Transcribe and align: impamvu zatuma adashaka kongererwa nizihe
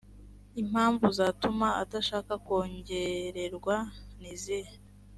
impamvu 0.61 1.05
zatuma 1.17 1.67
adashaka 1.83 2.33
kongererwa 2.45 3.75
nizihe 4.19 4.75